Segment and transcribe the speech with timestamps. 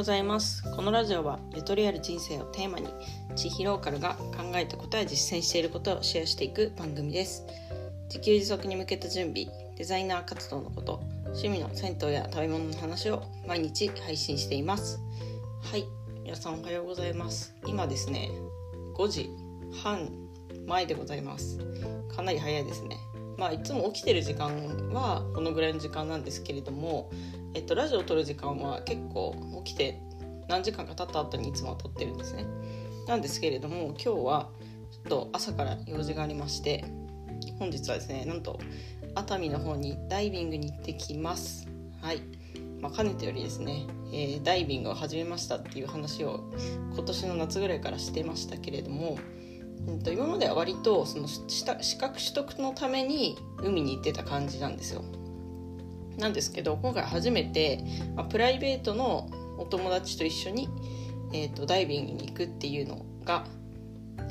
[0.00, 0.62] ございます。
[0.62, 2.88] このラジオはゆとりある人生をテーマに
[3.36, 7.44] 地域ローカルが考えたことや実践していることをシェアしていく番組です。
[8.04, 9.46] 自給自足に向けた準備
[9.76, 15.02] デザイナー活動のこと趣味の銭湯や食べ物の話を毎日配信しています。
[15.70, 15.84] はい
[16.24, 17.54] 皆さんおはようございます。
[17.66, 18.30] 今ですね
[18.96, 19.28] 5時
[19.82, 20.08] 半
[20.66, 21.58] 前でございます。
[22.16, 22.96] かなり早いですね。
[23.40, 27.10] まあいつも起きてる時間はこのぐらいの時間なんですけれども
[27.54, 30.00] えっと、ラジオを撮る時間は結構起きて
[30.48, 32.46] 何時間か経った後にいつもは撮ってるんですね。
[33.08, 34.50] なんですけれども今日は
[34.92, 36.84] ちょっと朝から用事がありまして
[37.58, 38.60] 本日はですねなんと
[39.16, 41.66] 熱海の方にダイビングに行ってきます。
[42.00, 42.22] はい、
[42.80, 46.44] まあ、かねてよりですね、えー、ダイビングを始めましたっていう話を
[46.94, 49.18] 今年の夏ぐらいからしてましたけれども、
[49.86, 55.04] うんと、今までは割とその資格取得のために海に行ってた感じなんですよ。
[56.18, 57.82] なんですけど今回初めて、
[58.14, 60.68] まあ、プライベートのお友達と一緒に、
[61.32, 63.46] えーと、ダイビングに行くっていうのが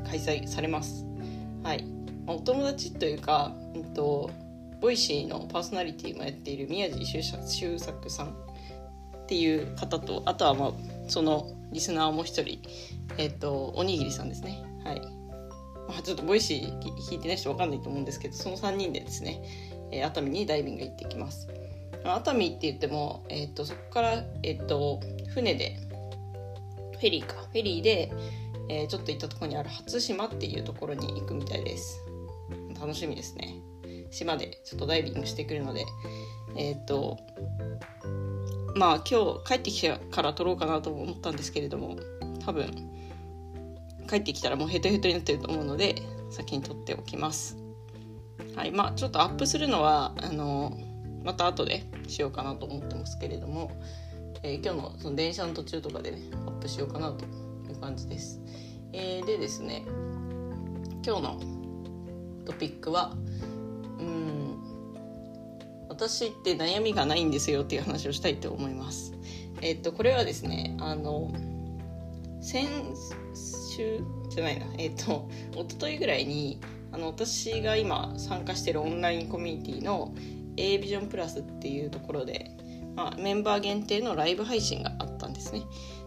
[0.07, 1.05] 開催されます。
[1.63, 1.83] はい、
[2.25, 4.29] まあ、お友達というか、えーと、
[4.81, 10.71] Voicyのパーソナリティもやっている宮地周作さんっていう方とあとはまあ
[11.07, 12.61] そのリスナーも一人、
[13.17, 14.63] えーと、おにぎりさんですね。
[14.83, 15.18] はい
[15.97, 19.41] あ、ちょっと Voicy聞いてない人分かんないと思うんですけどその3人でですね、
[19.91, 21.47] えー、熱海にダイビング行ってきます。
[22.03, 25.01] 熱海って言っても、えーと、そこから、えーと、
[25.33, 25.77] 船で
[26.99, 28.11] フェリーかフェリーで、
[28.69, 31.99] えー、ちょっと行ったところにある初島っていうところに行くみたいです
[32.79, 33.55] 楽しみですね
[34.11, 35.85] 島でちょっとダイビングしてくるので
[36.55, 37.17] えっ、ー、と
[38.75, 41.97] まあ今日帰ってきてから撮ろうかなと思ったんですけれども
[42.45, 42.65] 多分
[44.09, 47.57] 帰ってきたらもうヘトヘトになってると思うので先に撮っておきます
[48.55, 50.77] はいまあちょっとアップするのはあの
[51.23, 53.71] また後でしようかなと思ってますけれども、
[54.41, 57.27] えー、今日のその電車の途中とかでねアップしようかなとい
[57.71, 58.41] う感じです。
[58.93, 59.83] えー、でですね
[61.05, 61.39] 今日の
[62.45, 63.13] トピックは
[63.99, 64.57] うん
[65.89, 69.13] 私って悩みがないんですよっていう話をしたいと思います。
[69.61, 71.31] えっ、とこれはですねあの
[72.41, 72.67] 先
[73.69, 76.59] 週じゃないなえっ、と 一昨日ぐらいに
[76.91, 80.13] あの私が今参加してるオンラインコミュニティの
[80.57, 82.51] A ビジョンプラスっていうところで、
[82.95, 85.61] まあ、メンバー限定のライブ配信があったんですね。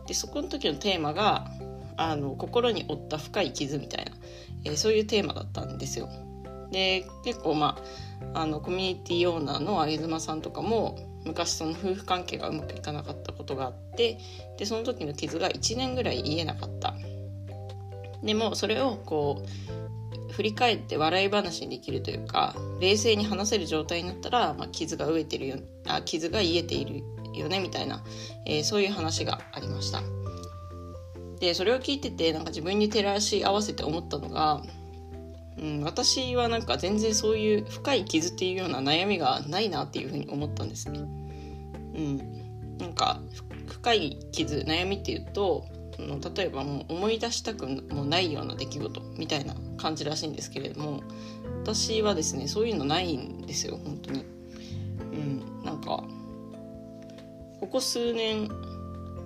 [0.06, 1.50] でそこの時のテーマが
[1.96, 4.12] あの心に負った深い傷みたいな、
[4.64, 6.08] えー、そういうテーマだったんですよ。
[6.70, 7.78] で結構ま
[8.34, 14.18] ああのコミュニティオーナーの上妻さんとかも昔その夫婦関係がうまくいかなかったことがあって
[14.58, 16.94] でその時の傷が1年ぐらい言えなかった
[18.22, 25.56] でもそれをこう振り返って笑い話にできるというか冷静に話せる状態になったら、まあ、傷が飢えてるよ
[25.86, 27.02] あ傷が癒えている
[27.34, 28.02] よねみたいな、
[28.46, 30.02] えー、そういう話がありました。
[31.40, 34.62] でそれを聞いててなんか自分に照らし合わせて思ったのが、
[35.58, 41.00] うん、私はなんか全然そういう深い傷っていうような悩みがないなっていうふうに思ったんですね。
[41.00, 42.78] うん。
[42.78, 43.20] なんか
[43.66, 45.66] 深い傷悩みっていうと
[46.02, 51.02] の例えばもう思い出したくもないような出来事みたいな感じらしいんですけれども
[51.62, 54.24] 私はですねそういうのないんですよ本当に。
[55.12, 56.04] うん、なんか
[57.60, 58.48] ここ数年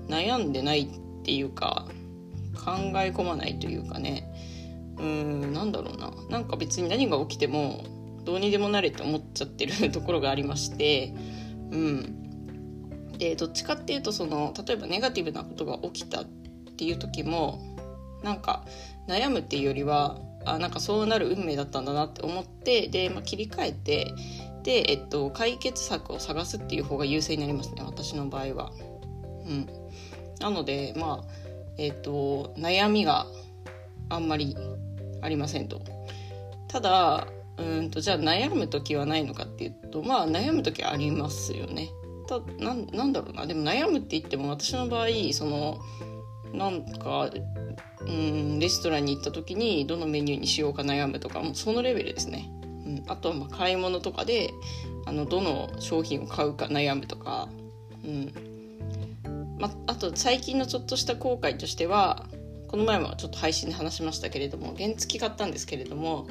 [0.08, 1.86] 悩んでないっていうか
[2.54, 4.30] 考え込まないというかね。
[4.98, 6.12] うーんなんだろうな。
[6.28, 7.84] なんか別に何が起きても
[8.24, 11.14] どうにでもなれって思っちゃってる ところがありまして
[11.70, 12.22] うん。
[13.18, 16.24] でどっちかっていうとその例えばネガティブなことが起きたっ
[16.76, 17.58] っていう時も
[18.22, 18.64] なんか
[19.08, 24.12] 悩むっていうよりはあなんかそうなる運命だったんだなって思ってで、まあ、切り替えて
[24.62, 28.72] で、えっと、解決策を探すっていう方が優勢になりますね私の場合は。
[29.46, 29.66] うん、
[30.40, 31.32] なのでまあ
[31.78, 33.26] えっと悩みが
[34.10, 34.56] あんまり
[35.22, 35.80] ありませんと。
[36.68, 37.26] ただ
[37.56, 41.88] うんとじゃあ悩む時はないのかっていうとまあ悩む時はありますよね。
[42.26, 45.78] たななんだろうなでも悩むって言っても私の場合その
[46.56, 47.30] なんか
[48.00, 54.50] うんレストランに行った時にどのメニューにしようか悩むとかもそのレベルですね、うん、あとはま買い物とかで
[55.06, 57.48] あのどの商品を買うか悩むとか、
[58.04, 58.32] うん。
[59.58, 62.26] まあと最近のちょっとした後悔としては
[62.68, 66.26] この前もちょっと配信で話しましたけれども原付買ったんですけれども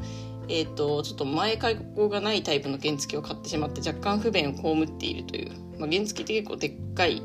[0.47, 7.21] えーと、ちょっと前開口がないタイプの原付を買ってしまって若干不便を被っているという、まあ、原付って結構でっかい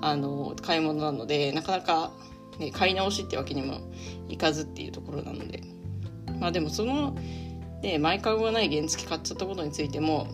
[0.00, 2.12] あの買い物なのでなかなか、
[2.58, 3.80] ね、買い直しってわけにも
[4.28, 5.62] いかずっていうところなので。
[6.42, 7.16] まあでもその、
[7.82, 10.26] ね、前かごがない原付買っちゃったことについても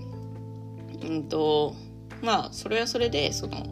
[1.02, 1.74] うんと
[2.22, 3.66] まあそれはそれでその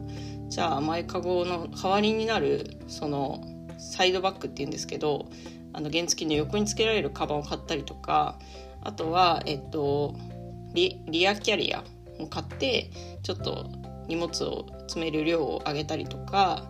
[0.48, 3.42] じゃあ前かごの代わりになるその
[3.78, 5.30] サイドバッグっていうんですけど
[5.72, 8.38] あの原付の横につけられるカバンを買ったりとか
[8.82, 10.14] あとは、えっと、
[10.74, 11.82] リリアキャリア
[12.18, 12.90] を買って
[13.22, 13.66] ちょっと
[14.06, 16.68] 荷物を詰める量を上げたりとか、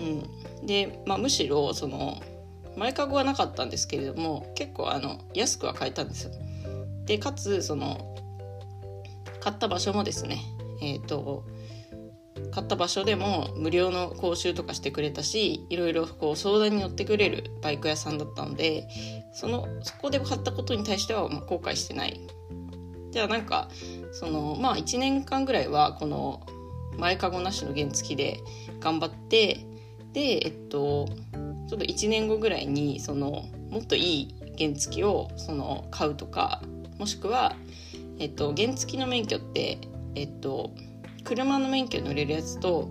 [0.00, 2.20] うんでまあ、むしろその
[2.76, 6.32] 前かごはなかったんですけれども結構あの安くは買えたんですよ。
[7.04, 8.14] でかつその
[9.40, 10.40] 買った場所もですね
[10.80, 11.44] えっ、ー、と
[12.52, 18.88] 買った場所でも無料の講習とかしてくれたしいろいろこう相談に乗ってくれるバイク屋さんだったので
[19.32, 22.20] そのそこで買ったことに対してはま後悔してない
[23.10, 23.68] じゃあなんか
[24.12, 26.46] そのまあ1年間ぐらいはこの
[26.96, 28.40] 前かごなしの原付で
[28.80, 29.66] 頑張って
[30.12, 31.08] でえっと
[31.68, 36.62] ちょっと1年後ぐらいにそのもっといい原付をその買うとか
[36.98, 37.54] もしくは、
[38.18, 39.78] えっと、原付の免許って
[40.14, 40.72] えっと
[41.24, 42.90] 車の免許に乗れるやつと、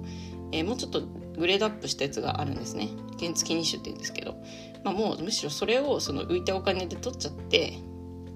[0.51, 1.01] えー、もうちょっと
[1.38, 2.89] グレードアップしたやつがあるんですね。
[3.19, 4.36] 原付2種って言うんですけど、
[4.83, 7.74] まあ、もうむしろそれをその浮いたお金で取っちゃって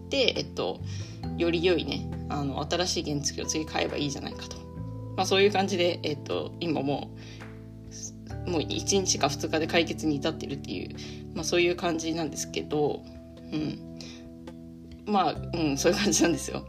[0.10, 0.82] で、えっと、
[1.38, 4.58] より良いねあの新しい原付を次買えばいいじゃないかと、
[5.16, 7.43] まあ、そういう感じで、えっと、今もう
[8.48, 10.96] もう1日か2日で解決に至ってるっていう、
[11.36, 13.04] まあ、そういう感じなんですけど、
[13.52, 13.98] うん、
[15.06, 16.68] まあ、うん、そういう感じなんですよ。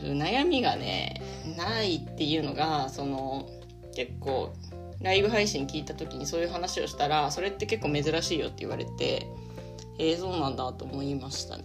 [0.00, 1.22] 悩みがね
[1.56, 3.48] ないっていうのがその
[3.96, 4.54] 結構
[5.00, 9.26] ライブ配信聞いた時にそういう話をしたらそれって結構珍しいよって言われて
[9.98, 11.64] えー、そうなんだと思いましたね。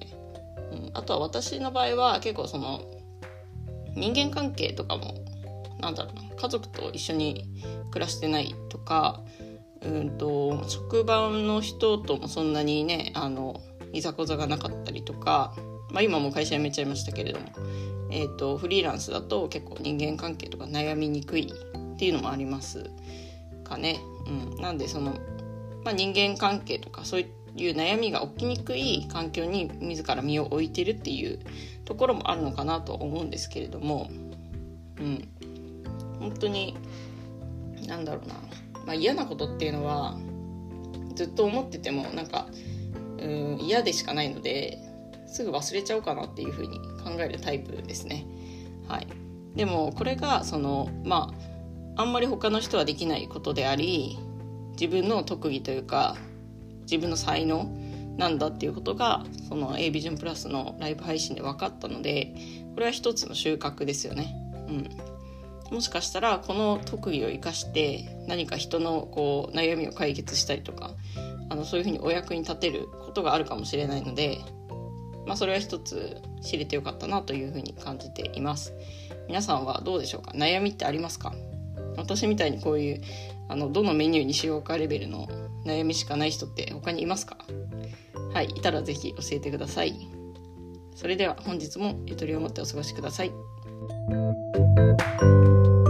[0.72, 2.82] うん、あとは私の場合は結構その
[3.96, 5.14] 人間関係とかも
[5.80, 7.46] なんだろうな家族と一緒に
[7.92, 9.22] 暮らしてないとか
[9.86, 15.54] うんと職場の人ともそんなにねあのいざこざがなかったりとか、
[15.92, 17.48] まあ、今も会社辞めちゃいましたけれども
[18.16, 22.92] えーと、フリーランスだと結構人間関係とか悩みにくいっていうのもあります
[23.64, 24.00] かね。
[24.28, 25.16] うん、なんでその、
[25.84, 31.40] まあ、人間関係とかそういう悩みが起きにくい環境に自ら身を置いてるっていう
[31.86, 34.12] ところもあるのかなと思うんですけれども、
[35.00, 35.28] うん、
[36.20, 36.78] 本当に
[37.88, 38.36] 何だろうな、
[38.86, 40.18] まあ、嫌なことっていうのは
[41.16, 42.48] ずっと思っててもなんか
[43.18, 44.80] うん嫌でしかないので
[45.28, 48.26] すぐ忘れちゃおうかなっていうふうに考えるタイプですね。
[48.88, 49.08] はい、
[49.56, 51.34] でもこれがそのま
[51.96, 54.18] ああんまり他の人はできないことであり
[54.80, 56.16] 自分の特技というか
[56.84, 57.72] 自分の才能
[58.18, 62.34] なんだっていうことがその a ビジョンプラスのライブ配信で分かったので
[62.74, 64.36] これは一つの収穫ですよね。
[64.68, 64.90] うん、
[65.74, 70.94] もしかしたらこの特技を生かして何か人のこう悩みを解決したりとか
[71.50, 74.40] あのそういうふうにお役に立てることがあるかもしれないので
[75.25, 78.74] まあ、それは一つ知れてよかったなというふうに感じています。
[79.30, 80.31] 皆さんはどうでしょうか？
[80.31, 81.34] 悩みってありますか？
[81.96, 83.02] 私みたいにこういう
[83.48, 85.30] あのどのメニューにしようかレベルの
[85.66, 87.38] 悩みしかない人って他にいますか？
[88.34, 89.96] はいいたら是非教えてください。
[90.94, 93.31] それでは本日もゆとりを持ってお過ごしください。
[93.90, 95.83] Thank you.